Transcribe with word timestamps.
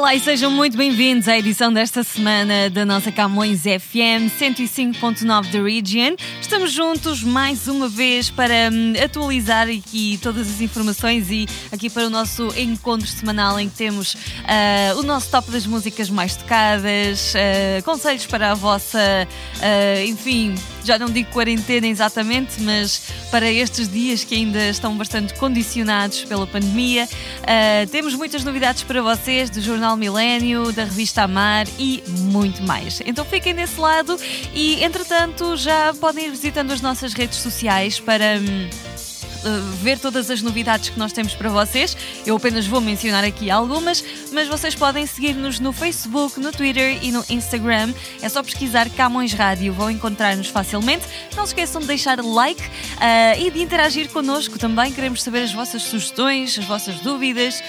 Olá 0.00 0.14
e 0.14 0.20
sejam 0.20 0.50
muito 0.50 0.78
bem-vindos 0.78 1.28
à 1.28 1.36
edição 1.36 1.70
desta 1.70 2.02
semana 2.02 2.70
da 2.70 2.86
nossa 2.86 3.12
Camões 3.12 3.64
FM 3.64 4.32
105.9 4.40 5.50
da 5.52 5.62
Region. 5.62 6.16
Estamos 6.40 6.72
juntos 6.72 7.22
mais 7.22 7.68
uma 7.68 7.86
vez 7.86 8.30
para 8.30 8.70
hum, 8.72 8.94
atualizar 9.04 9.68
aqui 9.68 10.18
todas 10.22 10.48
as 10.48 10.62
informações 10.62 11.30
e 11.30 11.46
aqui 11.70 11.90
para 11.90 12.06
o 12.06 12.10
nosso 12.10 12.48
encontro 12.58 13.06
semanal 13.06 13.60
em 13.60 13.68
que 13.68 13.76
temos 13.76 14.16
ah, 14.48 14.96
o 14.96 15.02
nosso 15.02 15.30
top 15.30 15.50
das 15.50 15.66
músicas 15.66 16.08
mais 16.08 16.34
tocadas, 16.34 17.34
ah, 17.36 17.82
conselhos 17.82 18.24
para 18.24 18.52
a 18.52 18.54
vossa, 18.54 18.98
ah, 19.60 20.04
enfim, 20.06 20.54
já 20.90 20.98
não 20.98 21.08
digo 21.08 21.30
quarentena 21.30 21.86
exatamente, 21.86 22.60
mas 22.60 23.00
para 23.30 23.48
estes 23.48 23.88
dias 23.88 24.24
que 24.24 24.34
ainda 24.34 24.70
estão 24.70 24.96
bastante 24.96 25.34
condicionados 25.34 26.24
pela 26.24 26.44
pandemia. 26.48 27.04
Uh, 27.04 27.88
temos 27.90 28.12
muitas 28.16 28.42
novidades 28.42 28.82
para 28.82 29.00
vocês 29.00 29.48
do 29.50 29.60
Jornal 29.60 29.96
Milênio, 29.96 30.72
da 30.72 30.82
revista 30.82 31.22
Amar 31.22 31.68
e 31.78 32.02
muito 32.08 32.60
mais. 32.64 33.00
Então 33.06 33.24
fiquem 33.24 33.54
desse 33.54 33.78
lado 33.78 34.18
e, 34.52 34.82
entretanto, 34.82 35.56
já 35.56 35.94
podem 35.94 36.26
ir 36.26 36.30
visitando 36.30 36.72
as 36.72 36.80
nossas 36.80 37.12
redes 37.12 37.38
sociais 37.38 38.00
para. 38.00 38.40
hum, 38.40 38.89
ver 39.82 39.98
todas 39.98 40.30
as 40.30 40.42
novidades 40.42 40.88
que 40.88 40.98
nós 40.98 41.12
temos 41.12 41.34
para 41.34 41.48
vocês. 41.48 41.96
Eu 42.26 42.36
apenas 42.36 42.66
vou 42.66 42.80
mencionar 42.80 43.24
aqui 43.24 43.50
algumas, 43.50 44.04
mas 44.32 44.48
vocês 44.48 44.74
podem 44.74 45.06
seguir-nos 45.06 45.60
no 45.60 45.72
Facebook, 45.72 46.38
no 46.40 46.52
Twitter 46.52 46.98
e 47.02 47.10
no 47.10 47.24
Instagram. 47.28 47.92
É 48.22 48.28
só 48.28 48.42
pesquisar 48.42 48.88
Camões 48.90 49.32
Rádio, 49.32 49.72
vão 49.72 49.90
encontrar-nos 49.90 50.48
facilmente. 50.48 51.04
Não 51.36 51.46
se 51.46 51.52
esqueçam 51.52 51.80
de 51.80 51.86
deixar 51.86 52.22
like 52.22 52.62
uh, 52.62 53.40
e 53.40 53.50
de 53.50 53.60
interagir 53.60 54.08
connosco 54.10 54.58
também. 54.58 54.92
Queremos 54.92 55.22
saber 55.22 55.42
as 55.42 55.52
vossas 55.52 55.82
sugestões, 55.82 56.58
as 56.58 56.64
vossas 56.64 57.00
dúvidas. 57.00 57.62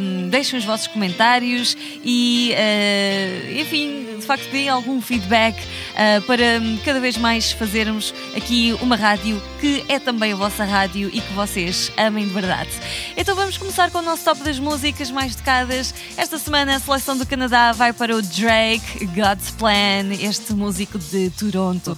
Um, 0.00 0.28
deixem 0.28 0.58
os 0.58 0.64
vossos 0.64 0.86
comentários 0.86 1.76
e, 2.04 2.54
uh, 2.54 3.60
enfim, 3.60 4.09
de 4.20 4.26
facto, 4.26 4.48
deem 4.50 4.68
algum 4.68 5.00
feedback 5.00 5.58
uh, 5.58 6.22
para 6.22 6.60
hum, 6.60 6.78
cada 6.84 7.00
vez 7.00 7.16
mais 7.16 7.52
fazermos 7.52 8.14
aqui 8.36 8.76
uma 8.80 8.96
rádio 8.96 9.42
que 9.60 9.84
é 9.88 9.98
também 9.98 10.32
a 10.32 10.36
vossa 10.36 10.64
rádio 10.64 11.10
e 11.12 11.20
que 11.20 11.32
vocês 11.32 11.92
amem 11.96 12.26
de 12.26 12.32
verdade. 12.32 12.70
Então 13.16 13.34
vamos 13.34 13.58
começar 13.58 13.90
com 13.90 13.98
o 13.98 14.02
nosso 14.02 14.24
top 14.24 14.42
das 14.42 14.58
músicas 14.58 15.10
mais 15.10 15.34
tocadas. 15.34 15.94
Esta 16.16 16.38
semana 16.38 16.76
a 16.76 16.80
seleção 16.80 17.16
do 17.16 17.26
Canadá 17.26 17.72
vai 17.72 17.92
para 17.92 18.16
o 18.16 18.22
Drake, 18.22 19.06
God's 19.06 19.50
Plan, 19.50 20.12
este 20.20 20.52
músico 20.52 20.98
de 20.98 21.30
Toronto. 21.30 21.96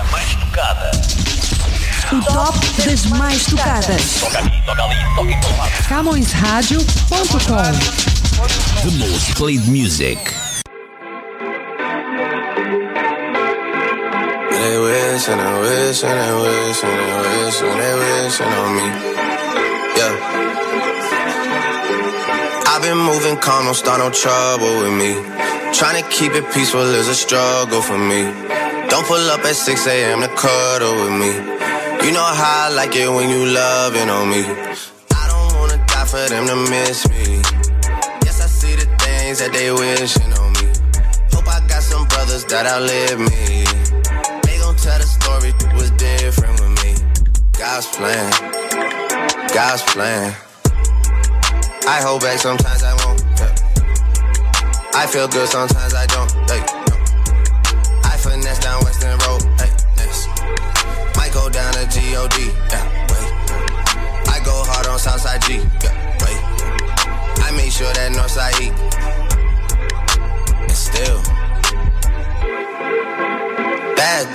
música 0.00 0.04
mais 0.10 0.34
tocada. 0.34 0.90
O 2.12 2.20
top 2.22 2.58
das 2.84 3.06
mais 3.06 3.46
tocadas. 3.46 4.20
Toca 4.20 4.40
aqui, 4.40 4.62
toca 4.66 4.82
ali, 4.82 4.96
toca 5.14 5.30
em 5.30 5.40
todo 5.40 5.56
lado. 5.56 5.70
CamõesRádio.com. 5.88 8.19
The 8.40 8.96
most 8.98 9.36
played 9.36 9.68
music. 9.68 10.16
They 14.50 14.78
wish 14.78 15.28
and 15.28 15.40
they 15.40 15.60
wish 15.60 16.02
and 16.04 16.16
they 16.16 16.32
wish 16.40 16.82
and 16.84 16.96
they 17.00 17.20
wish 17.20 17.60
and 17.60 17.80
they 17.80 17.94
wishing 18.00 18.52
on 18.62 18.70
me. 18.76 18.86
Yeah. 19.98 20.14
I've 22.68 22.80
been 22.80 22.96
moving 22.96 23.36
calm, 23.36 23.66
don't 23.66 23.74
start 23.74 23.98
no 23.98 24.08
trouble 24.10 24.72
with 24.84 24.96
me. 24.96 25.12
Trying 25.74 26.02
to 26.02 26.08
keep 26.08 26.32
it 26.32 26.50
peaceful 26.54 26.80
is 26.80 27.08
a 27.08 27.14
struggle 27.14 27.82
for 27.82 27.98
me. 27.98 28.22
Don't 28.88 29.06
pull 29.06 29.30
up 29.30 29.44
at 29.44 29.54
6 29.54 29.86
a.m. 29.86 30.20
to 30.22 30.28
cuddle 30.28 30.94
with 31.04 31.12
me. 31.12 31.32
You 32.06 32.12
know 32.14 32.24
how 32.24 32.68
I 32.68 32.74
like 32.74 32.96
it 32.96 33.10
when 33.10 33.28
you 33.28 33.44
loving 33.52 34.08
on 34.08 34.30
me. 34.30 34.42
I 35.12 35.28
don't 35.28 35.60
wanna 35.60 35.76
die 35.86 36.06
for 36.06 36.26
them 36.30 36.46
to 36.46 36.56
miss 36.70 37.06
me. 37.10 37.39
That 39.40 39.52
they 39.54 39.72
wishing 39.72 40.32
on 40.36 40.52
me. 40.60 40.68
Hope 41.32 41.48
I 41.48 41.64
got 41.66 41.80
some 41.82 42.04
brothers 42.08 42.44
that 42.52 42.68
outlive 42.68 43.16
me. 43.16 43.64
They 44.44 44.60
gon' 44.60 44.76
tell 44.76 45.00
the 45.00 45.08
story 45.08 45.56
was 45.72 45.88
different 45.96 46.60
with 46.60 46.76
me. 46.84 46.92
God's 47.56 47.88
plan, 47.88 48.28
God's 49.48 49.80
plan. 49.88 50.36
I 51.88 52.04
hold 52.04 52.20
back 52.20 52.38
sometimes 52.38 52.82
I 52.84 52.92
won't. 53.00 53.24
yeah. 53.40 53.48
I 54.92 55.06
feel 55.08 55.26
good 55.26 55.48
sometimes 55.48 55.94
I 55.94 56.04
don't. 56.04 56.28
No. 56.44 56.60
I 58.04 58.20
finesse 58.20 58.60
down 58.60 58.84
Western 58.84 59.16
Road. 59.24 59.40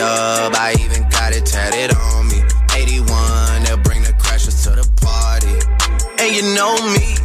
50 0.00 0.06
dub, 0.06 0.54
I 0.56 0.74
even 0.80 1.02
got 1.10 1.32
it 1.34 1.44
tatted 1.44 1.94
on 1.96 2.28
me. 2.28 2.40
81, 2.74 3.64
they'll 3.64 3.76
bring 3.78 4.02
the 4.02 4.12
crashers 4.18 4.64
to 4.64 4.70
the 4.70 4.86
party. 5.04 5.52
And 6.20 6.30
you 6.34 6.42
know 6.56 6.74
me, 6.96 7.16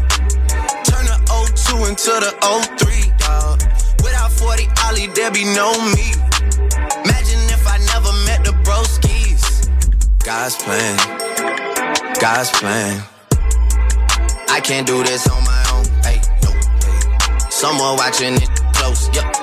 turn 0.84 1.06
the 1.08 1.18
02 1.56 1.88
into 1.88 2.12
the 2.20 2.32
03, 2.76 3.12
dog. 3.20 3.64
Without 4.04 4.32
40 4.32 4.68
Ollie, 4.86 5.08
there 5.16 5.32
be 5.32 5.46
no 5.56 5.72
me. 5.96 6.08
Imagine 7.04 7.42
if 7.56 7.64
I 7.68 7.78
never 7.94 8.12
met 8.28 8.44
the 8.44 8.54
broskies. 8.68 9.44
God's 10.24 10.56
plan, 10.56 10.98
God's 12.20 12.52
plan. 12.52 13.04
I 14.50 14.60
can't 14.60 14.88
do 14.88 15.04
this 15.04 15.28
on 15.28 15.44
my 15.44 15.64
own. 15.74 15.86
Hey, 16.04 16.20
no, 16.44 16.52
hey. 16.52 17.50
Someone 17.50 17.96
watching 17.98 18.36
it 18.36 18.50
close, 18.74 19.10
yep, 19.16 19.35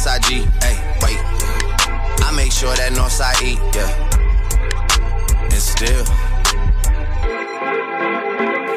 Southside 0.00 0.22
G, 0.22 0.34
hey, 0.64 0.76
wait. 1.04 1.20
I 2.24 2.32
make 2.34 2.52
sure 2.52 2.72
that 2.72 2.96
Northside 2.96 3.36
E, 3.44 3.60
yeah. 3.76 3.84
And 5.44 5.60
still. 5.60 6.04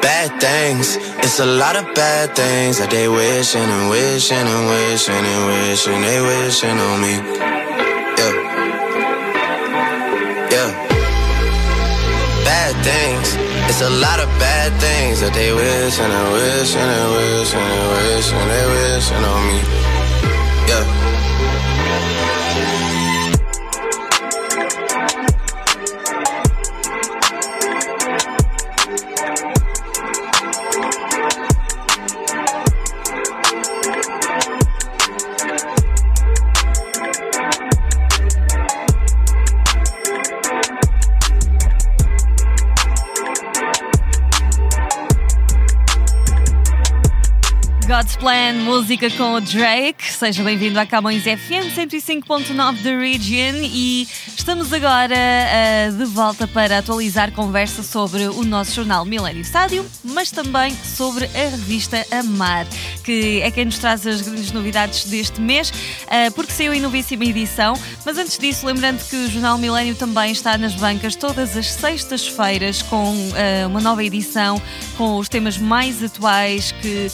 Bad 0.04 0.36
things, 0.36 1.00
it's 1.24 1.40
a 1.40 1.46
lot 1.46 1.76
of 1.76 1.88
bad 1.94 2.36
things 2.36 2.76
that 2.76 2.90
they 2.90 3.08
wishing 3.08 3.64
and 3.64 3.88
wishing 3.88 4.36
and 4.36 4.64
wishing 4.68 5.16
and 5.16 5.42
wishing 5.48 6.02
they 6.04 6.20
wishing 6.20 6.76
on 6.76 7.00
me. 7.00 7.14
Yeah. 8.20 8.34
Yeah. 10.52 10.70
Bad 12.44 12.76
things. 12.84 13.28
It's 13.72 13.80
a 13.80 13.88
lot 13.88 14.20
of 14.20 14.28
bad 14.36 14.76
things 14.76 15.24
that 15.24 15.32
they 15.32 15.56
wish 15.56 15.96
and 16.04 16.12
they 16.12 16.26
wish 16.36 16.76
and 16.76 16.84
they 16.84 17.06
wish 17.16 17.54
and 17.56 17.64
they 17.64 17.84
wish 18.12 18.28
and 18.28 18.50
they 18.52 18.64
wishing 18.76 19.24
on 19.24 19.40
me. 19.48 19.83
Plan, 48.24 48.54
música 48.64 49.10
com 49.10 49.34
o 49.34 49.40
Drake. 49.42 50.02
Seja 50.10 50.42
bem-vindo 50.42 50.80
à 50.80 50.86
Camões 50.86 51.24
FM 51.24 51.68
105.9 51.76 52.82
da 52.82 52.98
Region 52.98 53.60
e 53.62 54.08
estamos 54.34 54.72
agora 54.72 55.14
uh, 55.14 55.92
de 55.92 56.06
volta 56.06 56.48
para 56.48 56.78
atualizar 56.78 57.32
conversa 57.32 57.82
sobre 57.82 58.26
o 58.28 58.42
nosso 58.42 58.76
jornal 58.76 59.04
Millennium 59.04 59.42
Stadium, 59.42 59.84
mas 60.02 60.30
também 60.30 60.74
sobre 60.74 61.26
a 61.26 61.50
revista 61.50 62.02
Amar, 62.10 62.66
que 63.04 63.40
é 63.42 63.50
quem 63.50 63.66
nos 63.66 63.78
traz 63.78 64.06
as 64.06 64.22
grandes 64.22 64.50
novidades 64.52 65.04
deste 65.04 65.40
mês, 65.40 65.70
uh, 65.70 66.32
porque 66.34 66.52
saiu 66.52 66.72
em 66.72 66.80
novíssima 66.80 67.24
edição. 67.24 67.74
Mas 68.04 68.18
antes 68.18 68.38
disso, 68.38 68.66
lembrando 68.66 69.02
que 69.04 69.14
o 69.14 69.30
jornal 69.30 69.58
Millennium 69.58 69.94
também 69.94 70.32
está 70.32 70.56
nas 70.58 70.74
bancas 70.74 71.14
todas 71.14 71.56
as 71.56 71.72
sextas-feiras 71.72 72.82
com 72.82 73.12
uh, 73.12 73.68
uma 73.68 73.80
nova 73.80 74.02
edição 74.02 74.60
com 74.96 75.18
os 75.18 75.28
temas 75.28 75.58
mais 75.58 76.02
atuais 76.02 76.72
que 76.72 77.08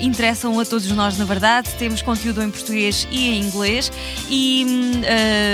interessam 0.00 0.58
a 0.60 0.64
todos 0.64 0.90
nós, 0.92 1.18
na 1.18 1.24
verdade. 1.24 1.70
Temos 1.78 2.02
conteúdo 2.02 2.42
em 2.42 2.50
português 2.50 3.08
e 3.10 3.28
em 3.30 3.40
inglês 3.40 3.90
e, 4.28 4.66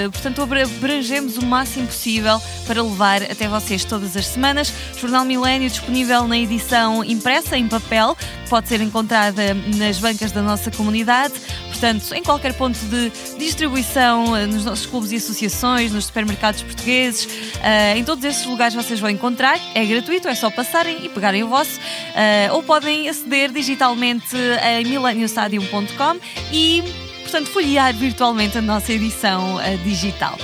uh, 0.06 0.11
portanto, 0.11 0.43
abrangemos 0.43 1.37
o 1.37 1.47
máximo 1.47 1.87
possível 1.87 2.41
para 2.67 2.83
levar 2.83 3.23
até 3.23 3.49
vocês 3.49 3.85
todas 3.85 4.17
as 4.17 4.26
semanas. 4.26 4.73
Jornal 4.99 5.25
Milênio 5.25 5.69
disponível 5.69 6.26
na 6.26 6.38
edição 6.38 7.05
impressa, 7.05 7.56
em 7.56 7.69
papel, 7.69 8.17
pode 8.49 8.69
ser 8.69 8.81
encontrada 8.81 9.55
nas 9.76 9.99
bancas 9.99 10.32
da 10.32 10.43
nossa 10.43 10.70
comunidade. 10.70 11.34
Portanto, 11.69 12.14
em 12.14 12.22
qualquer 12.22 12.55
ponto 12.55 12.78
de 12.78 13.11
distribuição, 13.38 14.37
eh, 14.37 14.46
nos 14.46 14.64
nossos 14.64 14.87
clubes 14.87 15.12
e 15.12 15.17
associações, 15.17 15.93
nos 15.93 16.06
supermercados 16.06 16.62
portugueses, 16.62 17.25
uh, 17.25 17.96
em 17.96 18.05
todos 18.05 18.25
esses 18.25 18.44
lugares 18.46 18.75
vocês 18.75 19.00
vão 19.00 19.11
encontrar. 19.11 19.58
É 19.75 19.84
gratuito, 19.84 20.28
é 20.28 20.34
só 20.34 20.50
passarem 20.50 21.05
e 21.05 21.08
pegarem 21.08 21.43
o 21.43 21.49
vosso. 21.49 21.78
Uh, 21.78 22.55
ou 22.55 22.62
podem 22.62 23.08
aceder 23.08 23.50
digitalmente 23.50 24.37
em 24.37 24.84
millenniumstadium.com 24.84 26.20
e 26.52 26.82
portanto, 27.23 27.46
folhear 27.50 27.94
virtualmente 27.94 28.58
a 28.58 28.62
nossa 28.62 28.93
edição 28.93 29.58
digital. 29.84 30.37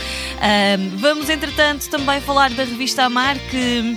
Vamos, 0.98 1.28
entretanto, 1.28 1.90
também 1.90 2.20
falar 2.20 2.50
da 2.50 2.62
revista 2.62 3.02
Amar, 3.02 3.36
que 3.50 3.96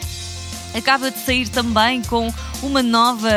acaba 0.75 1.11
de 1.11 1.19
sair 1.19 1.47
também 1.49 2.01
com 2.03 2.33
uma 2.61 2.81
nova, 2.83 3.29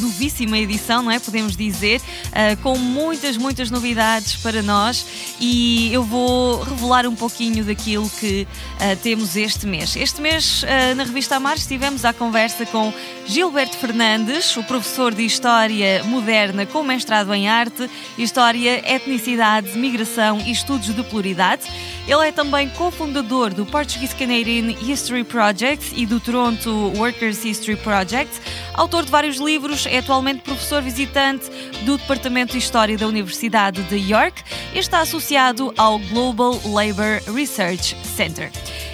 novíssima 0.00 0.58
edição, 0.58 1.02
não 1.02 1.10
é? 1.10 1.18
Podemos 1.18 1.56
dizer, 1.56 2.00
uh, 2.00 2.56
com 2.62 2.76
muitas, 2.78 3.36
muitas 3.36 3.70
novidades 3.70 4.36
para 4.36 4.62
nós 4.62 5.06
e 5.40 5.92
eu 5.92 6.02
vou 6.02 6.62
revelar 6.62 7.06
um 7.06 7.14
pouquinho 7.14 7.64
daquilo 7.64 8.08
que 8.08 8.46
uh, 8.46 8.96
temos 9.02 9.36
este 9.36 9.66
mês. 9.66 9.96
Este 9.96 10.20
mês, 10.20 10.62
uh, 10.62 10.94
na 10.94 11.04
revista 11.04 11.36
Amar, 11.36 11.56
estivemos 11.56 12.04
à 12.04 12.12
conversa 12.12 12.66
com 12.66 12.92
Gilberto 13.26 13.76
Fernandes, 13.76 14.56
o 14.56 14.62
professor 14.62 15.14
de 15.14 15.24
História 15.24 16.04
Moderna 16.04 16.66
com 16.66 16.82
mestrado 16.82 17.32
em 17.34 17.48
Arte, 17.48 17.90
História, 18.16 18.82
Etnicidade, 18.94 19.76
Migração 19.76 20.38
e 20.40 20.50
Estudos 20.50 20.94
de 20.94 21.02
Pluralidade. 21.02 21.62
Ele 22.06 22.28
é 22.28 22.30
também 22.30 22.68
cofundador 22.70 23.52
do 23.52 23.66
Portuguese 23.66 24.14
Canadian 24.14 24.70
History 24.80 25.24
Project 25.24 25.92
e 25.96 26.06
do 26.06 26.20
Toronto 26.20 26.92
Workers 26.96 27.44
History 27.44 27.76
Project. 27.76 28.40
Autor 28.76 29.06
de 29.06 29.10
vários 29.10 29.38
livros, 29.38 29.86
é 29.86 29.98
atualmente 29.98 30.42
professor 30.42 30.82
visitante 30.82 31.46
do 31.86 31.96
Departamento 31.96 32.52
de 32.52 32.58
História 32.58 32.96
da 32.98 33.08
Universidade 33.08 33.82
de 33.84 33.96
York 33.96 34.42
e 34.74 34.78
está 34.78 35.00
associado 35.00 35.72
ao 35.78 35.98
Global 35.98 36.60
Labour 36.66 37.22
Research 37.34 37.96
Center. 38.04 38.52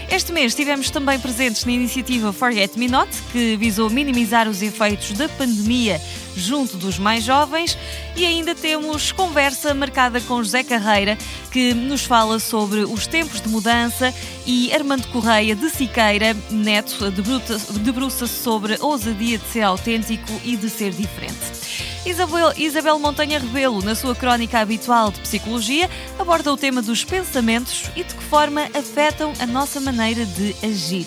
Este 0.08 0.30
mês 0.30 0.52
estivemos 0.52 0.88
também 0.90 1.18
presentes 1.18 1.64
na 1.64 1.72
iniciativa 1.72 2.32
Forget 2.32 2.78
Me 2.78 2.86
Not, 2.86 3.10
que 3.32 3.56
visou 3.56 3.90
minimizar 3.90 4.48
os 4.48 4.62
efeitos 4.62 5.12
da 5.12 5.28
pandemia 5.30 6.00
junto 6.36 6.76
dos 6.76 6.98
mais 6.98 7.24
jovens, 7.24 7.76
e 8.16 8.26
ainda 8.26 8.54
temos 8.54 9.12
conversa 9.12 9.74
marcada 9.74 10.20
com 10.20 10.42
José 10.42 10.62
Carreira, 10.62 11.16
que 11.50 11.74
nos 11.74 12.04
fala 12.04 12.38
sobre 12.38 12.80
os 12.80 13.06
tempos 13.06 13.40
de 13.40 13.48
mudança, 13.48 14.14
e 14.46 14.72
Armando 14.72 15.06
Correia 15.08 15.54
de 15.54 15.70
Siqueira, 15.70 16.36
neto, 16.50 17.10
debruça-se 17.10 18.42
sobre 18.42 18.74
a 18.74 18.84
ousadia 18.84 19.38
de 19.38 19.46
ser 19.46 19.62
autêntico 19.62 20.32
e 20.44 20.56
de 20.56 20.68
ser 20.68 20.90
diferente. 20.92 21.62
Isabel, 22.04 22.52
Isabel 22.56 22.98
Montanha 22.98 23.38
Rebelo, 23.38 23.80
na 23.80 23.94
sua 23.94 24.14
crónica 24.14 24.58
habitual 24.58 25.12
de 25.12 25.20
psicologia, 25.20 25.88
aborda 26.18 26.52
o 26.52 26.56
tema 26.56 26.82
dos 26.82 27.04
pensamentos 27.04 27.84
e 27.94 28.02
de 28.02 28.14
que 28.14 28.24
forma 28.24 28.62
afetam 28.74 29.32
a 29.38 29.46
nossa 29.46 29.80
maneira 29.80 30.26
de 30.26 30.54
agir. 30.64 31.06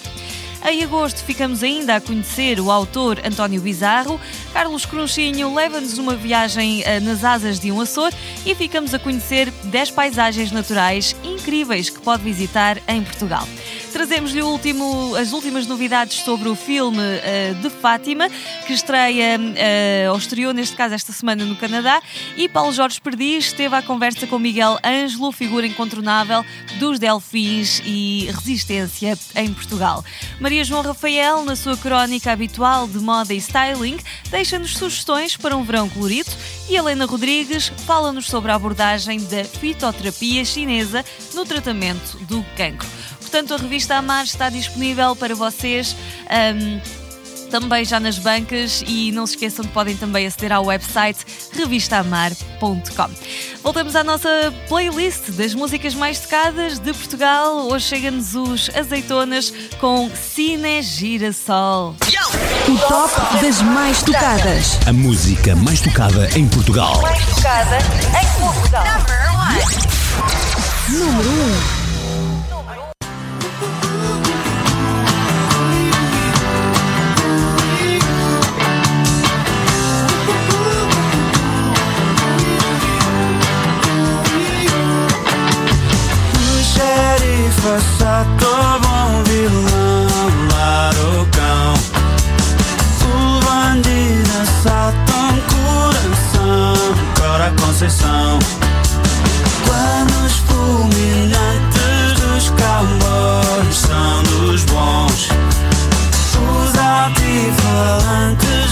Em 0.67 0.83
agosto 0.83 1.23
ficamos 1.23 1.61
ainda 1.61 1.95
a 1.95 2.01
conhecer 2.01 2.59
o 2.59 2.71
autor 2.71 3.21
António 3.23 3.61
Bizarro. 3.61 4.19
Carlos 4.51 4.83
Crunchinho 4.83 5.53
leva-nos 5.53 5.95
numa 5.95 6.15
viagem 6.15 6.81
eh, 6.83 6.99
nas 6.99 7.23
asas 7.23 7.59
de 7.59 7.71
um 7.71 7.79
Açor 7.79 8.11
e 8.43 8.55
ficamos 8.55 8.91
a 8.91 8.97
conhecer 8.97 9.51
10 9.65 9.91
paisagens 9.91 10.51
naturais 10.51 11.15
incríveis 11.23 11.91
que 11.91 11.99
pode 11.99 12.23
visitar 12.23 12.81
em 12.87 13.03
Portugal. 13.03 13.47
Trazemos-lhe 13.95 14.41
as 15.17 15.31
últimas 15.31 15.65
novidades 15.67 16.17
sobre 16.17 16.49
o 16.49 16.55
filme 16.55 16.99
uh, 16.99 17.55
de 17.61 17.69
Fátima, 17.69 18.29
que 18.67 18.73
estreia, 18.73 19.39
uh, 19.39 20.11
ou 20.11 20.17
estreou 20.17 20.53
neste 20.53 20.75
caso 20.75 20.93
esta 20.93 21.13
semana 21.13 21.45
no 21.45 21.55
Canadá, 21.55 22.01
e 22.35 22.49
Paulo 22.49 22.73
Jorge 22.73 22.99
Perdiz 22.99 23.45
esteve 23.45 23.73
à 23.73 23.81
conversa 23.81 24.27
com 24.27 24.37
Miguel 24.37 24.77
Ângelo, 24.85 25.31
figura 25.31 25.65
incontornável 25.65 26.43
dos 26.77 26.99
Delfins 26.99 27.81
e 27.85 28.29
Resistência 28.33 29.17
em 29.33 29.53
Portugal. 29.53 30.03
Maria 30.41 30.65
João 30.65 30.81
Rafael, 30.81 31.45
na 31.45 31.55
sua 31.55 31.77
crónica 31.77 32.33
habitual 32.33 32.89
de 32.89 32.99
moda 32.99 33.33
e 33.33 33.37
styling, 33.37 33.97
deixa-nos 34.29 34.75
sugestões 34.75 35.37
para 35.37 35.55
um 35.55 35.63
verão 35.63 35.87
colorido 35.87 36.31
e 36.67 36.75
Helena 36.75 37.05
Rodrigues 37.05 37.71
fala-nos 37.87 38.25
sobre 38.25 38.51
a 38.51 38.55
abordagem 38.55 39.23
da 39.23 39.45
fitoterapia 39.45 40.43
chinesa 40.43 41.05
no 41.33 41.45
tratamento 41.45 42.17
do 42.25 42.43
cancro. 42.57 42.89
Portanto, 43.35 43.53
a 43.53 43.57
revista 43.57 43.95
Amar 43.97 44.23
está 44.23 44.49
disponível 44.49 45.13
para 45.13 45.35
vocês. 45.35 45.93
Um, 46.31 46.79
também 47.51 47.83
já 47.83 47.99
nas 47.99 48.17
bancas 48.17 48.81
e 48.87 49.11
não 49.11 49.27
se 49.27 49.33
esqueçam 49.33 49.65
que 49.65 49.71
podem 49.73 49.97
também 49.97 50.25
aceder 50.25 50.53
ao 50.53 50.63
website 50.63 51.19
revistaamar.com. 51.51 53.09
Voltamos 53.61 53.93
à 53.93 54.05
nossa 54.05 54.29
playlist 54.69 55.31
das 55.31 55.53
músicas 55.53 55.93
mais 55.93 56.21
tocadas 56.21 56.79
de 56.79 56.93
Portugal. 56.93 57.67
Hoje 57.69 57.87
chega-nos 57.87 58.35
os 58.35 58.69
Azeitonas 58.73 59.51
com 59.81 60.09
Cine 60.15 60.81
Girassol. 60.81 61.93
O 62.69 62.77
top 62.87 63.41
das 63.41 63.61
mais 63.61 64.01
tocadas. 64.01 64.79
A 64.87 64.93
música 64.93 65.57
mais 65.57 65.81
tocada 65.81 66.29
em 66.37 66.47
Portugal. 66.47 67.01
Mais 67.01 67.25
tocada 67.35 67.79
em 67.79 68.39
Portugal. 68.39 68.85
Número 70.87 71.29
1. 71.81 71.84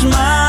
Altifalantes 0.04 0.43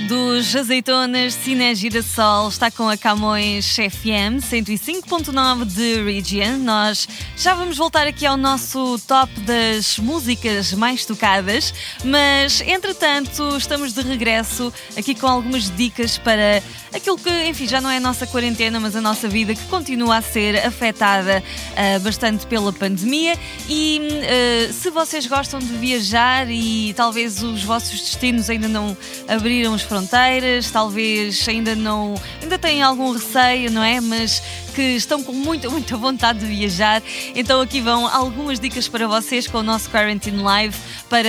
música 0.00 0.21
Azeitonas 0.54 1.34
Cine 1.34 1.74
Girassol, 1.74 2.48
está 2.48 2.70
com 2.70 2.88
a 2.88 2.96
Camões 2.96 3.76
FM 3.76 4.42
105.9 4.42 5.64
de 5.64 6.02
Region. 6.02 6.58
Nós 6.58 7.08
já 7.36 7.54
vamos 7.54 7.76
voltar 7.76 8.06
aqui 8.06 8.26
ao 8.26 8.36
nosso 8.36 8.98
top 9.06 9.32
das 9.40 9.98
músicas 9.98 10.72
mais 10.72 11.06
tocadas, 11.06 11.72
mas 12.04 12.60
entretanto 12.60 13.56
estamos 13.56 13.92
de 13.92 14.02
regresso 14.02 14.72
aqui 14.96 15.14
com 15.14 15.26
algumas 15.26 15.74
dicas 15.74 16.18
para 16.18 16.62
aquilo 16.94 17.16
que, 17.16 17.30
enfim, 17.48 17.66
já 17.66 17.80
não 17.80 17.88
é 17.88 17.96
a 17.96 18.00
nossa 18.00 18.26
quarentena, 18.26 18.78
mas 18.78 18.94
a 18.94 19.00
nossa 19.00 19.28
vida 19.28 19.54
que 19.54 19.64
continua 19.66 20.18
a 20.18 20.22
ser 20.22 20.66
afetada 20.66 21.42
ah, 21.76 21.98
bastante 22.00 22.46
pela 22.46 22.72
pandemia. 22.72 23.38
E 23.68 24.00
ah, 24.22 24.72
se 24.72 24.90
vocês 24.90 25.26
gostam 25.26 25.60
de 25.60 25.72
viajar 25.74 26.50
e 26.50 26.92
talvez 26.94 27.42
os 27.42 27.62
vossos 27.62 28.00
destinos 28.00 28.50
ainda 28.50 28.68
não 28.68 28.96
abriram 29.28 29.74
as 29.74 29.82
fronteiras, 29.82 30.41
talvez 30.72 31.46
ainda 31.48 31.74
não, 31.74 32.14
ainda 32.40 32.58
têm 32.58 32.82
algum 32.82 33.12
receio, 33.12 33.70
não 33.70 33.82
é? 33.82 34.00
Mas 34.00 34.42
que 34.74 34.82
estão 34.82 35.22
com 35.22 35.32
muita, 35.32 35.68
muita 35.68 35.96
vontade 35.96 36.40
de 36.40 36.46
viajar. 36.46 37.02
Então 37.34 37.60
aqui 37.60 37.80
vão 37.80 38.06
algumas 38.06 38.58
dicas 38.58 38.88
para 38.88 39.06
vocês 39.06 39.46
com 39.46 39.58
o 39.58 39.62
nosso 39.62 39.90
Quarantine 39.90 40.42
Live 40.42 40.76
para 41.08 41.28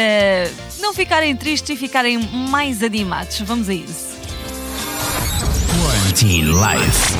não 0.80 0.94
ficarem 0.94 1.36
tristes 1.36 1.70
e 1.72 1.76
ficarem 1.76 2.18
mais 2.18 2.82
animados. 2.84 3.40
Vamos 3.42 3.70
a 3.70 3.74
isso. 3.74 4.14
Quarantine 5.82 6.52
Life. 6.52 7.14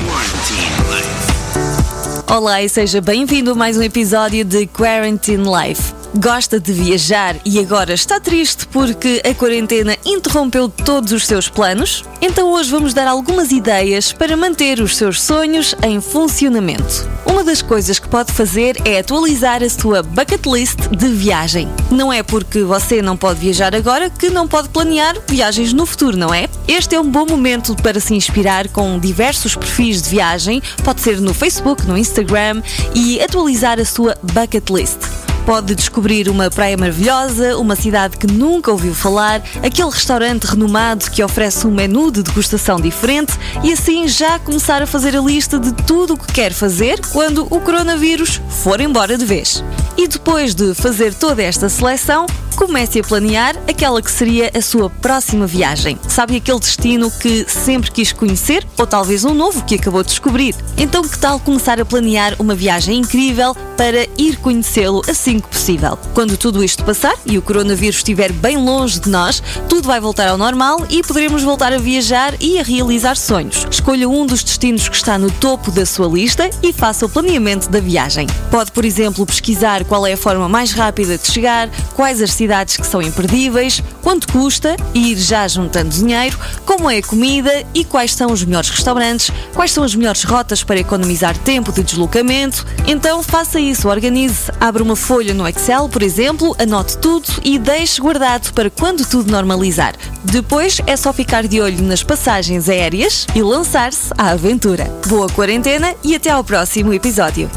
Olá 2.30 2.62
e 2.62 2.68
seja 2.68 3.00
bem-vindo 3.00 3.52
a 3.52 3.54
mais 3.54 3.76
um 3.76 3.82
episódio 3.82 4.44
de 4.44 4.66
Quarantine 4.66 5.44
Life. 5.44 6.03
Gosta 6.16 6.60
de 6.60 6.72
viajar 6.72 7.36
e 7.44 7.58
agora 7.58 7.92
está 7.92 8.20
triste 8.20 8.68
porque 8.68 9.20
a 9.28 9.34
quarentena 9.34 9.96
interrompeu 10.06 10.68
todos 10.68 11.10
os 11.10 11.26
seus 11.26 11.48
planos? 11.48 12.04
Então 12.22 12.52
hoje 12.52 12.70
vamos 12.70 12.94
dar 12.94 13.08
algumas 13.08 13.50
ideias 13.50 14.12
para 14.12 14.36
manter 14.36 14.78
os 14.78 14.96
seus 14.96 15.20
sonhos 15.20 15.74
em 15.82 16.00
funcionamento. 16.00 17.10
Uma 17.26 17.42
das 17.42 17.60
coisas 17.60 17.98
que 17.98 18.08
pode 18.08 18.32
fazer 18.32 18.76
é 18.84 19.00
atualizar 19.00 19.60
a 19.60 19.68
sua 19.68 20.04
bucket 20.04 20.46
list 20.46 20.78
de 20.88 21.08
viagem. 21.08 21.68
Não 21.90 22.12
é 22.12 22.22
porque 22.22 22.62
você 22.62 23.02
não 23.02 23.16
pode 23.16 23.40
viajar 23.40 23.74
agora 23.74 24.08
que 24.08 24.30
não 24.30 24.46
pode 24.46 24.68
planear 24.68 25.16
viagens 25.26 25.72
no 25.72 25.84
futuro, 25.84 26.16
não 26.16 26.32
é? 26.32 26.48
Este 26.68 26.94
é 26.94 27.00
um 27.00 27.10
bom 27.10 27.26
momento 27.26 27.74
para 27.74 27.98
se 27.98 28.14
inspirar 28.14 28.68
com 28.68 29.00
diversos 29.00 29.56
perfis 29.56 30.00
de 30.00 30.10
viagem, 30.10 30.62
pode 30.84 31.00
ser 31.00 31.20
no 31.20 31.34
Facebook, 31.34 31.84
no 31.88 31.98
Instagram 31.98 32.62
e 32.94 33.20
atualizar 33.20 33.80
a 33.80 33.84
sua 33.84 34.16
bucket 34.22 34.70
list. 34.70 35.23
Pode 35.44 35.74
descobrir 35.74 36.30
uma 36.30 36.50
praia 36.50 36.74
maravilhosa, 36.74 37.58
uma 37.58 37.76
cidade 37.76 38.16
que 38.16 38.26
nunca 38.26 38.70
ouviu 38.70 38.94
falar, 38.94 39.42
aquele 39.62 39.90
restaurante 39.90 40.44
renomado 40.44 41.10
que 41.10 41.22
oferece 41.22 41.66
um 41.66 41.70
menu 41.70 42.10
de 42.10 42.22
degustação 42.22 42.80
diferente 42.80 43.34
e 43.62 43.70
assim 43.70 44.08
já 44.08 44.38
começar 44.38 44.80
a 44.82 44.86
fazer 44.86 45.14
a 45.14 45.20
lista 45.20 45.58
de 45.58 45.72
tudo 45.72 46.14
o 46.14 46.16
que 46.16 46.32
quer 46.32 46.54
fazer 46.54 46.98
quando 47.12 47.46
o 47.50 47.60
coronavírus 47.60 48.40
for 48.48 48.80
embora 48.80 49.18
de 49.18 49.24
vez. 49.26 49.62
E 49.98 50.08
depois 50.08 50.54
de 50.54 50.74
fazer 50.74 51.12
toda 51.12 51.42
esta 51.42 51.68
seleção, 51.68 52.24
comece 52.54 53.00
a 53.00 53.02
planear 53.02 53.56
aquela 53.68 54.00
que 54.00 54.10
seria 54.10 54.50
a 54.54 54.62
sua 54.62 54.88
próxima 54.88 55.46
viagem. 55.46 55.98
Sabe 56.08 56.36
aquele 56.36 56.60
destino 56.60 57.10
que 57.10 57.44
sempre 57.48 57.90
quis 57.90 58.12
conhecer 58.12 58.66
ou 58.78 58.86
talvez 58.86 59.24
um 59.24 59.34
novo 59.34 59.64
que 59.64 59.74
acabou 59.74 60.02
de 60.02 60.10
descobrir? 60.10 60.54
Então, 60.76 61.02
que 61.02 61.18
tal 61.18 61.40
começar 61.40 61.80
a 61.80 61.84
planear 61.84 62.36
uma 62.38 62.54
viagem 62.54 62.98
incrível 62.98 63.54
para 63.76 64.06
ir 64.16 64.36
conhecê-lo 64.36 65.02
assim 65.08 65.40
que 65.40 65.48
possível? 65.48 65.98
Quando 66.14 66.36
tudo 66.36 66.62
isto 66.62 66.84
passar 66.84 67.14
e 67.26 67.36
o 67.36 67.42
coronavírus 67.42 67.96
estiver 67.96 68.32
bem 68.32 68.56
longe 68.56 69.00
de 69.00 69.10
nós, 69.10 69.42
tudo 69.68 69.86
vai 69.86 70.00
voltar 70.00 70.28
ao 70.28 70.38
normal 70.38 70.86
e 70.88 71.02
poderemos 71.02 71.42
voltar 71.42 71.72
a 71.72 71.78
viajar 71.78 72.34
e 72.40 72.58
a 72.58 72.62
realizar 72.62 73.16
sonhos. 73.16 73.66
Escolha 73.70 74.08
um 74.08 74.24
dos 74.24 74.44
destinos 74.44 74.88
que 74.88 74.96
está 74.96 75.18
no 75.18 75.30
topo 75.30 75.70
da 75.70 75.84
sua 75.84 76.06
lista 76.06 76.48
e 76.62 76.72
faça 76.72 77.06
o 77.06 77.08
planeamento 77.08 77.68
da 77.68 77.80
viagem. 77.80 78.26
Pode, 78.50 78.70
por 78.70 78.84
exemplo, 78.84 79.26
pesquisar 79.26 79.84
qual 79.84 80.06
é 80.06 80.12
a 80.12 80.16
forma 80.16 80.48
mais 80.48 80.72
rápida 80.72 81.18
de 81.18 81.26
chegar, 81.26 81.68
quais 81.94 82.22
as 82.22 82.32
cidades 82.32 82.43
que 82.46 82.86
são 82.86 83.00
imperdíveis, 83.00 83.82
quanto 84.02 84.28
custa, 84.28 84.76
ir 84.94 85.16
já 85.16 85.48
juntando 85.48 85.88
dinheiro, 85.88 86.38
como 86.64 86.90
é 86.90 86.98
a 86.98 87.02
comida 87.02 87.64
e 87.74 87.84
quais 87.84 88.12
são 88.12 88.30
os 88.30 88.44
melhores 88.44 88.70
restaurantes, 88.70 89.30
quais 89.54 89.70
são 89.70 89.82
as 89.82 89.94
melhores 89.94 90.24
rotas 90.24 90.62
para 90.62 90.78
economizar 90.78 91.36
tempo 91.38 91.72
de 91.72 91.82
deslocamento. 91.82 92.66
Então 92.86 93.22
faça 93.22 93.58
isso, 93.58 93.88
organize, 93.88 94.50
abra 94.60 94.82
uma 94.82 94.96
folha 94.96 95.32
no 95.32 95.48
Excel, 95.48 95.88
por 95.88 96.02
exemplo, 96.02 96.54
anote 96.58 96.98
tudo 96.98 97.28
e 97.42 97.58
deixe 97.58 98.00
guardado 98.00 98.52
para 98.52 98.70
quando 98.70 99.06
tudo 99.06 99.30
normalizar. 99.30 99.94
Depois 100.24 100.80
é 100.86 100.96
só 100.96 101.12
ficar 101.12 101.46
de 101.46 101.60
olho 101.60 101.82
nas 101.82 102.02
passagens 102.02 102.68
aéreas 102.68 103.26
e 103.34 103.42
lançar-se 103.42 104.12
à 104.18 104.30
aventura. 104.30 104.84
Boa 105.06 105.28
quarentena 105.28 105.94
e 106.02 106.14
até 106.14 106.30
ao 106.30 106.44
próximo 106.44 106.92
episódio. 106.92 107.50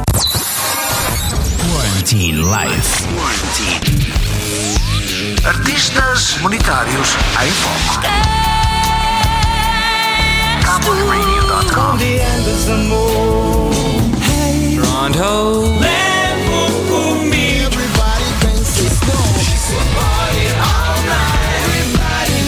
Quarantine 2.08 2.42
Live. 2.42 3.87
Artistas 5.48 6.38
monetários 6.42 7.16
em 7.42 7.52
foco. 7.52 8.02
CowboyRadio.com 10.66 11.98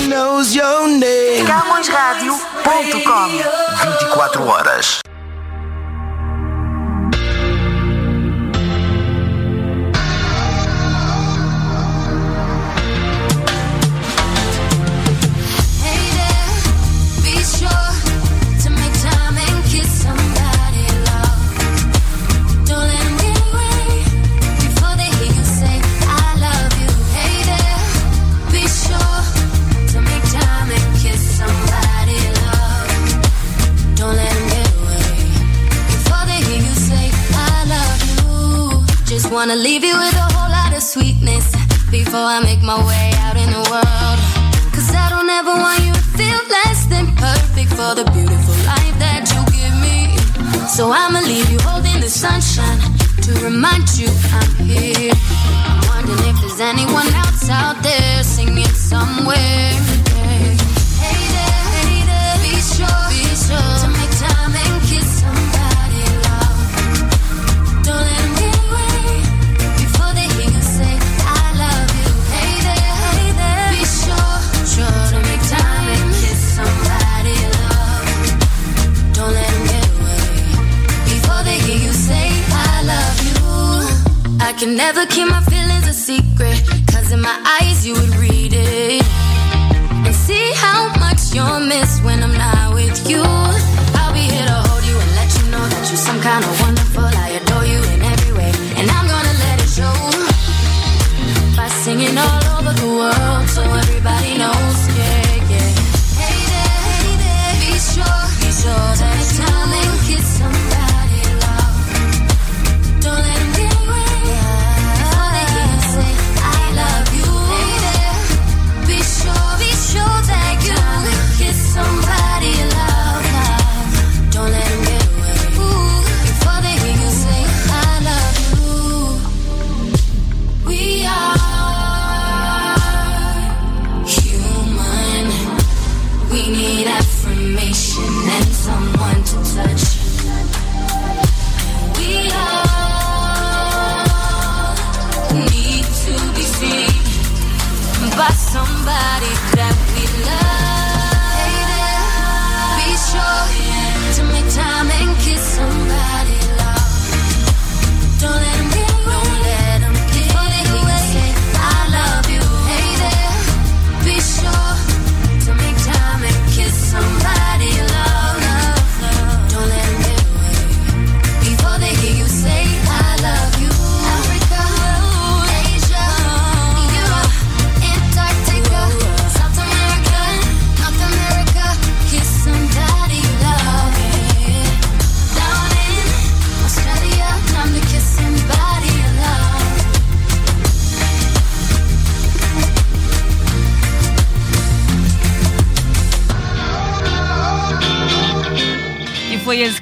Knows 0.10 0.54
your 0.54 0.88
name. 0.90 1.46
CamõesRádio.com 1.48 3.30
24 4.00 4.46
horas. 4.46 5.00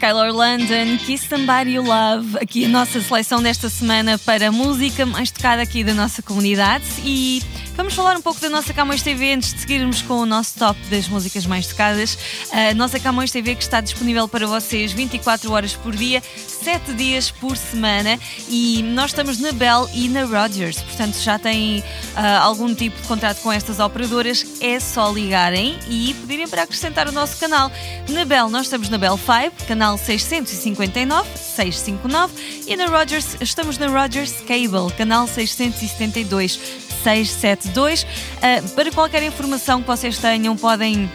Skylar 0.08 0.32
London, 0.32 0.98
Kiss 1.06 1.28
Somebody 1.28 1.72
You 1.72 1.84
Love, 1.84 2.38
aqui 2.38 2.64
a 2.64 2.70
nossa 2.70 3.02
seleção 3.02 3.44
desta 3.44 3.68
semana 3.68 4.18
para 4.18 4.48
a 4.48 4.52
música 4.54 5.06
mais 5.06 5.30
tocada 5.30 5.62
aqui 5.62 5.84
da 5.84 5.94
nossa 5.94 6.22
comunidade. 6.22 6.86
E 7.04 7.42
vamos 7.78 7.94
falar 7.94 8.18
um 8.18 8.22
pouco 8.22 8.42
da 8.42 8.50
nossa 8.50 8.74
Camões 8.74 9.04
TV 9.04 9.34
antes 9.34 9.54
de 9.54 9.60
seguirmos 9.60 10.02
com 10.02 10.16
o 10.16 10.26
nosso 10.26 10.58
top 10.58 10.80
das 10.90 11.08
músicas 11.08 11.46
mais 11.46 11.68
tocadas. 11.68 12.18
A 12.52 12.74
nossa 12.74 13.00
Camões 13.00 13.32
TV 13.32 13.54
que 13.54 13.62
está 13.62 13.80
disponível 13.80 14.28
para 14.28 14.48
vocês 14.48 14.92
24 14.92 15.52
horas 15.52 15.76
por 15.76 15.96
dia, 15.96 16.22
7 16.36 16.94
dias 16.94 17.30
por 17.30 17.56
semana. 17.56 18.20
E 18.50 18.82
nós 18.82 19.12
estamos 19.12 19.38
na 19.38 19.52
Bell 19.52 19.88
e 19.94 20.10
na 20.10 20.24
Rogers, 20.26 20.82
portanto 20.82 21.20
já 21.20 21.38
têm 21.38 21.84
ah, 22.16 22.40
algum 22.40 22.74
tipo 22.74 23.00
de 23.00 23.08
contrato 23.08 23.42
com 23.42 23.52
estas 23.52 23.80
operadoras, 23.80 24.44
é 24.60 24.80
só 24.80 25.12
ligarem 25.12 25.78
e 25.88 26.16
pedirem 26.16 26.48
para 26.48 26.64
acrescentar 26.64 27.08
o 27.08 27.12
nosso 27.12 27.38
canal. 27.38 27.72
Na 28.10 28.26
Bell, 28.26 28.50
nós 28.50 28.64
estamos 28.64 28.90
na 28.90 28.98
Bell 28.98 29.18
5, 29.18 29.68
canal 29.68 30.00
659, 30.00 31.30
659 31.38 32.64
e 32.66 32.76
na 32.76 32.88
Rogers, 32.88 33.38
estamos 33.40 33.78
na 33.78 33.88
Rogers 33.88 34.34
Cable, 34.48 34.92
canal 34.98 35.28
672, 35.28 36.87
672. 37.04 38.06
Ah, 38.42 38.62
para 38.76 38.92
qualquer 38.92 39.24
informação 39.24 39.82
que 39.82 39.88
vocês 39.88 40.18
tenham, 40.18 40.56
podem 40.56 41.10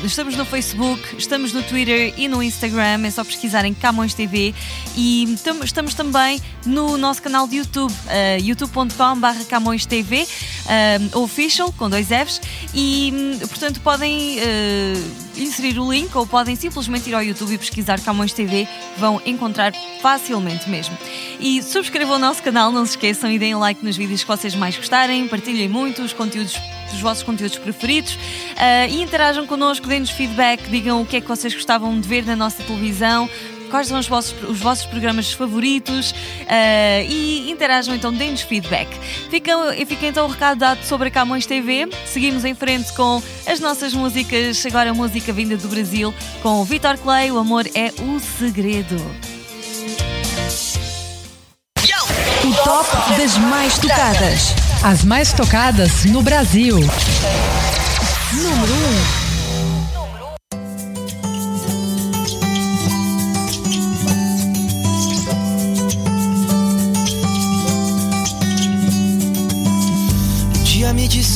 estamos 0.04 0.36
no 0.36 0.44
Facebook, 0.44 1.00
estamos 1.16 1.54
no 1.54 1.62
Twitter 1.62 2.12
e 2.18 2.28
no 2.28 2.42
Instagram, 2.42 3.06
é 3.06 3.10
só 3.10 3.24
pesquisarem 3.24 3.72
Camões 3.72 4.12
TV 4.12 4.54
e 4.94 5.38
tam- 5.42 5.64
estamos 5.64 5.94
também 5.94 6.38
no 6.66 6.98
nosso 6.98 7.22
canal 7.22 7.48
de 7.48 7.56
YouTube. 7.56 7.94
Uh, 8.10 8.42
youtube.com.br 8.42 9.44
Camões 9.48 9.86
TV 9.86 10.26
uh, 10.26 11.18
official, 11.18 11.72
com 11.72 11.88
dois 11.88 12.08
Fs, 12.08 12.40
e 12.74 13.12
hum, 13.14 13.38
portanto 13.46 13.80
podem 13.80 14.38
uh, 14.38 15.40
inserir 15.40 15.78
o 15.78 15.90
link 15.90 16.14
ou 16.16 16.26
podem 16.26 16.56
simplesmente 16.56 17.08
ir 17.08 17.14
ao 17.14 17.22
YouTube 17.22 17.54
e 17.54 17.58
pesquisar 17.58 18.00
Camões 18.00 18.32
TV, 18.32 18.68
vão 18.98 19.20
encontrar 19.24 19.72
facilmente 20.02 20.68
mesmo. 20.68 20.96
E 21.38 21.62
subscrevam 21.62 22.16
o 22.16 22.18
nosso 22.18 22.42
canal, 22.42 22.70
não 22.70 22.84
se 22.84 22.92
esqueçam 22.92 23.30
e 23.30 23.38
deem 23.38 23.54
like 23.54 23.84
nos 23.84 23.96
vídeos 23.96 24.22
que 24.22 24.28
vocês 24.28 24.54
mais 24.54 24.76
gostarem, 24.76 25.26
partilhem 25.28 25.68
muito 25.68 26.02
os 26.02 26.12
conteúdos 26.12 26.56
dos 26.90 27.00
vossos 27.00 27.22
conteúdos 27.22 27.56
preferidos 27.56 28.14
uh, 28.14 28.90
e 28.90 29.02
interajam 29.02 29.46
connosco, 29.46 29.86
deem-nos 29.86 30.10
feedback, 30.10 30.68
digam 30.68 31.00
o 31.00 31.06
que 31.06 31.16
é 31.16 31.20
que 31.20 31.28
vocês 31.28 31.54
gostavam 31.54 31.98
de 32.00 32.08
ver 32.08 32.26
na 32.26 32.36
nossa 32.36 32.62
televisão, 32.62 33.28
quais 33.70 33.86
são 33.86 33.98
os 33.98 34.08
vossos, 34.08 34.34
os 34.48 34.58
vossos 34.58 34.84
programas 34.86 35.32
favoritos 35.32 36.10
uh, 36.10 37.08
e 37.08 37.50
interajam 37.50 37.94
então, 37.94 38.12
deem-nos 38.12 38.42
feedback. 38.42 38.88
Fica, 39.30 39.52
fica 39.86 40.06
então 40.06 40.26
o 40.26 40.28
recado 40.28 40.58
dado 40.58 40.84
sobre 40.84 41.08
a 41.08 41.10
Camões 41.10 41.46
TV. 41.46 41.88
Seguimos 42.04 42.44
em 42.44 42.54
frente 42.54 42.92
com 42.92 43.22
as 43.46 43.60
nossas 43.60 43.94
músicas, 43.94 44.64
agora 44.66 44.92
música 44.92 45.32
vinda 45.32 45.56
do 45.56 45.68
Brasil, 45.68 46.12
com 46.42 46.60
o 46.60 46.64
Vitor 46.64 46.98
Clay, 46.98 47.30
O 47.30 47.38
Amor 47.38 47.66
é 47.74 47.92
o 48.02 48.20
Segredo. 48.20 48.96
O 52.42 52.54
top 52.64 52.88
das 53.16 53.36
mais 53.36 53.78
tocadas. 53.78 54.54
As 54.82 55.04
mais 55.04 55.32
tocadas 55.32 56.04
no 56.06 56.22
Brasil. 56.22 56.76
Número 58.32 58.72
1. 58.72 58.79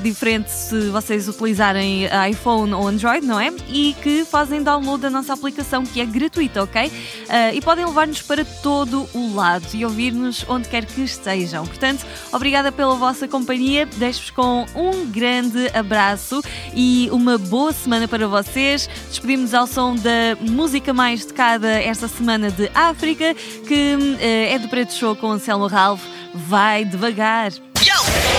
diferente 0.02 0.50
se 0.50 0.90
vocês 0.90 1.28
utilizarem 1.28 2.08
iPhone 2.30 2.71
ou 2.74 2.88
Android, 2.88 3.26
não 3.26 3.40
é? 3.40 3.52
E 3.68 3.96
que 4.02 4.26
fazem 4.26 4.64
download 4.64 5.02
da 5.02 5.10
nossa 5.10 5.34
aplicação 5.34 5.84
que 5.84 6.02
é 6.02 6.06
gratuita, 6.06 6.64
ok? 6.64 6.92
Ah, 7.30 7.54
e 7.54 7.62
podem 7.62 7.86
levar-nos 7.86 8.22
para 8.22 8.44
todo 8.46 9.08
o 9.14 9.34
lado 9.34 9.66
e 9.74 9.86
ouvir-nos 9.86 10.46
onde 10.48 10.70
quer 10.70 10.86
que 10.86 11.02
estejam. 11.02 11.66
Portanto, 11.66 12.06
obrigada 12.32 12.72
pela 12.72 12.96
vossa 12.96 13.28
companhia, 13.28 13.86
deixo-vos 13.86 14.32
com 14.32 14.66
um 14.76 15.06
grande 15.10 15.68
abraço 15.74 16.42
e 16.74 17.10
uma 17.12 17.38
boa 17.38 17.72
semana 17.74 18.08
para 18.08 18.28
vocês. 18.28 18.90
Despedimos 19.10 19.54
ao 19.54 19.68
som 19.68 19.96
da 19.96 20.36
música 20.42 20.94
mais 20.94 21.26
tocada 21.26 21.70
esta 21.70 22.08
semana 22.08 22.52
de 22.52 22.70
África, 22.74 23.34
que 23.68 24.18
eh, 24.20 24.54
é 24.54 24.60
do 24.60 24.68
Preto 24.68 24.94
Show 24.94 25.16
com 25.16 25.32
Anselmo 25.32 25.68
Ralph. 25.68 26.04
Vai 26.34 26.86
devagar. 26.86 27.71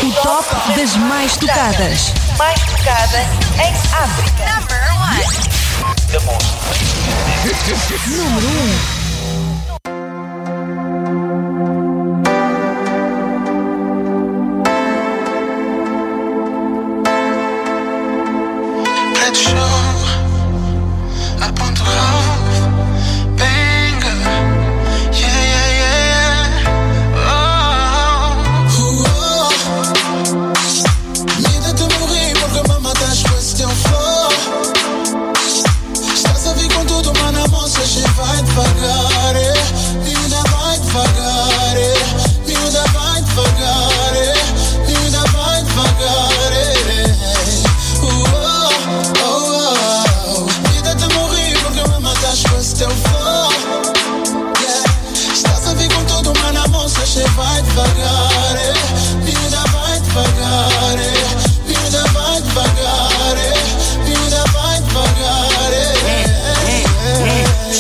O 0.05 0.13
top 0.15 0.49
das 0.77 0.97
mais 0.97 1.37
tocadas. 1.37 2.13
Mais 2.37 2.61
tocada 2.63 3.21
em 3.55 3.73
África. 3.95 4.45
Number 4.53 4.83
one. 4.99 5.23
Número 8.09 8.49
1. 8.99 9.02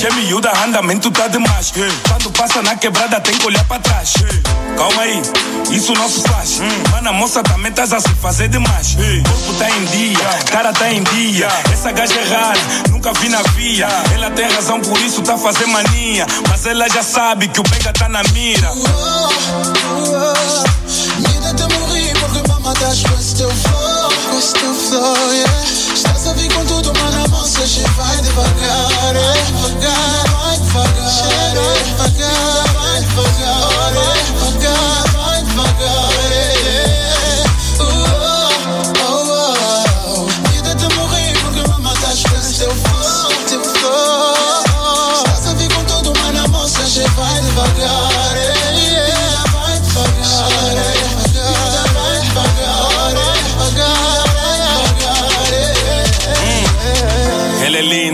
É. 0.02 0.10
Che 0.10 0.12
miúda, 0.14 0.50
andamento 0.64 1.10
tá 1.12 1.28
demais. 1.28 1.72
Quando 2.08 2.30
passa 2.32 2.60
na 2.60 2.74
quebrada 2.74 3.20
tem 3.20 3.36
que 3.36 3.46
olhar 3.46 3.64
pra 3.64 3.78
trás. 3.78 4.14
Calma 4.76 5.02
aí, 5.02 5.22
isso 5.70 5.92
não 5.94 6.08
se 6.08 6.22
faz. 6.22 6.60
Mano, 6.90 7.08
a 7.08 7.12
moça 7.12 7.40
também 7.42 7.70
tá 7.70 7.84
a 7.84 8.00
se 8.00 8.08
fazer 8.20 8.48
demais. 8.48 8.96
Corpo 8.96 9.54
tá 9.58 9.70
em 9.70 9.84
dia, 9.86 10.28
cara 10.50 10.72
tá 10.72 10.92
em 10.92 11.04
dia. 11.04 11.48
Essa 11.72 11.92
gaja 11.92 12.14
é 12.14 12.24
rara, 12.24 12.60
nunca 12.90 13.12
vi 13.12 13.28
na 13.28 13.42
via. 13.54 13.86
Ela 14.12 14.30
tem 14.30 14.48
razão, 14.50 14.80
por 14.80 14.98
isso 15.00 15.22
tá 15.22 15.38
fazendo 15.38 15.68
mania. 15.68 16.26
Mas 16.48 16.66
ela 16.66 16.88
já 16.88 17.02
sabe 17.02 17.46
que 17.48 17.60
o 17.60 17.62
pega 17.62 17.92
tá 17.92 18.08
na 18.08 18.22
mira. 18.32 18.72
Mida 21.18 21.54
de 21.54 21.74
morrer 21.74 22.12
porque 22.18 22.42
com 22.42 23.18
esse 23.18 23.36
teu 23.36 23.50
flow 23.50 24.10
Com 24.30 24.38
esse 24.38 24.52
teu 24.54 24.74
flow, 24.74 25.32
yeah 25.32 25.81
Estás 26.22 26.38
a 26.38 26.40
vir 26.40 26.54
com 26.54 26.64
tudo, 26.66 26.92
mano, 27.00 27.24
a 27.24 27.28
moça 27.30 27.62
che 27.62 27.82
vai 27.96 28.16
devagar 28.18 29.16
é. 29.16 29.32
Devagar, 29.42 30.30
vai 30.30 30.56
devagar 30.56 31.56
é. 31.56 31.82
Devagar, 31.82 32.74
vai 32.74 33.00
devagar 33.00 33.92
é. 33.96 34.22
Devagar, 34.30 35.10
vai 35.14 35.42
devagar 35.42 36.11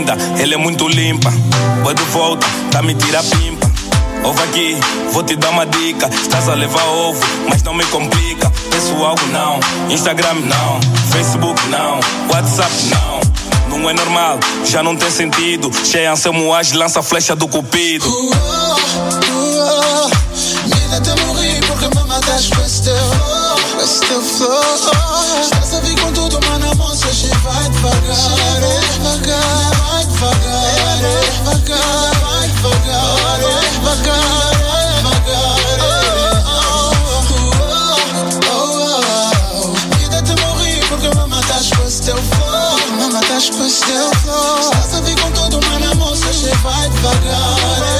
Linda, 0.09 0.41
ela 0.41 0.53
é 0.53 0.57
muito 0.57 0.87
limpa. 0.87 1.29
Boa 1.83 1.93
de 1.93 2.03
volta, 2.05 2.47
tá 2.71 2.81
me 2.81 2.95
tira 2.95 3.21
pimpa. 3.21 3.69
Ouve 4.23 4.41
aqui, 4.43 4.77
vou 5.11 5.23
te 5.23 5.35
dar 5.35 5.49
uma 5.49 5.65
dica. 5.65 6.09
Estás 6.21 6.49
a 6.49 6.55
levar 6.55 6.83
ovo, 6.87 7.19
mas 7.47 7.61
não 7.63 7.73
me 7.73 7.85
complica. 7.85 8.49
Pessoal, 8.71 9.15
não. 9.31 9.59
Instagram, 9.93 10.35
não. 10.35 10.79
Facebook, 11.11 11.61
não. 11.67 11.99
WhatsApp, 12.33 12.71
não. 12.89 13.77
Não 13.77 13.89
é 13.89 13.93
normal, 13.93 14.39
já 14.65 14.81
não 14.81 14.95
tem 14.95 15.11
sentido. 15.11 15.71
Cheia 15.85 16.11
Anselmo 16.11 16.53
Age, 16.53 16.75
lança 16.75 17.01
a 17.01 17.03
flecha 17.03 17.35
do 17.35 17.47
cupido. 17.47 18.05
Morrer 21.27 21.59
porque 21.67 21.85
flow 24.21 24.61
Estás 25.41 25.73
a 25.73 25.79
vir 25.81 25.99
com 25.99 26.11
tudo, 26.13 26.39
mano, 26.47 26.73
moça. 26.75 27.07
Devagar, 27.11 27.61
vai 27.61 27.69
devagar 27.69 29.68
matas 43.19 43.49
com 43.49 43.65
esse 43.65 43.81
teu 43.85 44.11
flow 44.21 44.59
Estás 44.59 44.95
a 44.95 45.01
vir 45.01 45.19
com 45.19 45.31
tudo, 45.31 45.59
mano, 45.67 45.91
a 45.91 45.95
moça 45.95 46.27
che 46.29 46.55
vai. 46.57 46.89
Devagar, 46.89 47.98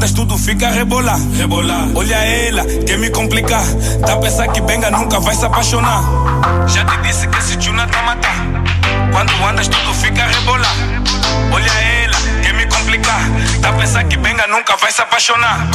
matar. 0.00 0.06
Quando 0.06 0.06
andas 0.06 0.12
tudo 0.12 0.38
fica 0.38 0.68
a 0.68 0.70
rebolar, 0.70 1.18
rebolar. 1.36 1.88
Olha 1.94 2.16
ela, 2.16 2.64
quer 2.86 2.98
me 2.98 3.10
complicar. 3.10 3.62
Tá 4.04 4.14
a 4.14 4.16
pensar 4.16 4.48
que 4.48 4.60
benga 4.60 4.90
nunca 4.90 5.20
vai 5.20 5.34
se 5.34 5.44
apaixonar. 5.44 6.02
Já 6.66 6.84
te 6.84 6.96
disse 7.02 7.26
que 7.28 7.38
esse 7.38 7.56
tuna 7.58 7.86
tá 7.86 8.02
matar. 8.02 8.46
Quando 9.12 9.32
andas 9.44 9.68
tudo 9.68 9.92
fica 9.94 10.22
a 10.22 10.26
rebolar. 10.26 10.74
Olha 11.52 11.72
ela, 11.72 12.16
quer 12.42 12.54
me 12.54 12.66
complicar. 12.66 13.20
Tá 13.60 13.68
a 13.68 13.72
pensar 13.72 14.04
que 14.04 14.16
benga 14.16 14.46
nunca 14.46 14.76
vai 14.76 14.92
se 14.92 15.02
apaixonar. 15.02 15.68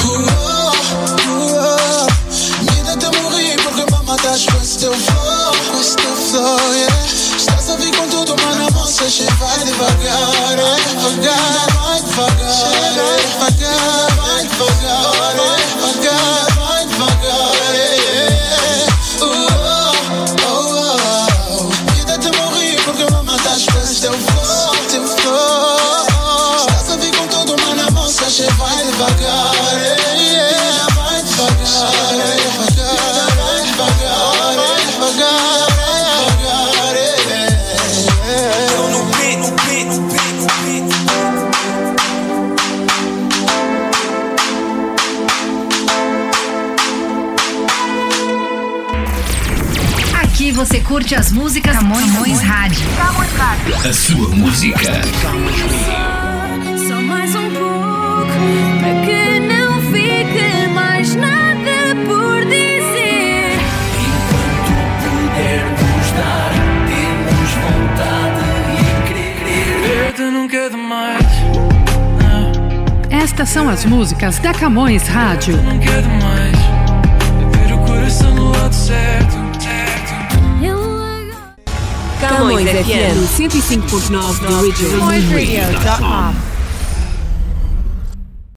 Mida 2.61 2.95
de 2.97 3.17
morrer 3.17 3.55
porque 3.63 3.85
yeah 6.75 7.54
Estás 7.65 7.81
a 7.81 7.83
vir 7.83 7.97
com 7.97 8.07
tudo, 8.07 8.35
mano, 8.43 8.67
a 8.67 8.71
moça 8.73 9.05
che 9.05 9.25
vai 9.39 9.57
devagar 9.63 10.59
é. 10.59 10.75
Devagar, 10.93 11.73
vai 11.73 11.99
devagar 11.99 12.95
é. 12.95 13.17
Devagar, 13.25 14.15
vai 14.17 14.43
devagar 14.45 15.35
é. 15.35 15.57
Devagar, 15.81 16.45
vai 16.59 17.54
curte 50.95 51.13
as 51.13 51.29
músicas 51.29 51.75
Camões, 51.75 52.05
Camões 52.05 52.41
Rádio. 52.41 52.87
A 53.85 53.91
sua 53.91 54.29
música. 54.29 54.79
Só 56.87 57.01
mais 57.01 57.35
um 57.35 57.49
pouco 57.49 58.31
para 58.79 59.01
que 59.05 59.39
não 59.41 59.81
fique 59.91 60.69
mais 60.73 61.13
nada 61.15 61.95
por 62.05 62.45
dizer. 62.45 63.59
Pudermos 65.03 66.11
dar, 66.15 66.53
temos 66.87 67.51
vontade 67.59 68.45
e 68.71 69.07
querer. 69.09 70.13
Perder 70.13 70.31
nunca 70.31 70.55
é 70.55 70.69
demais, 70.69 71.25
Estas 73.11 73.49
são 73.49 73.67
as 73.67 73.83
músicas 73.83 74.39
da 74.39 74.53
Camões 74.53 75.05
Rádio. 75.09 75.57
nunca 75.57 75.89
é 75.89 76.01
demais. 76.01 76.54
Camões 82.35 82.67
FM 82.67 83.15
105.9 83.37 84.39
The 84.39 84.53
Original. 84.53 85.09